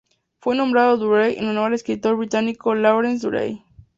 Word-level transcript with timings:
Fue 0.39 0.55
nombrado 0.55 0.97
Durrell 0.97 1.37
en 1.37 1.45
honor 1.49 1.65
al 1.67 1.73
escritor 1.75 2.17
británico 2.17 2.73
Lawrence 2.73 3.23
Durrell. 3.27 3.61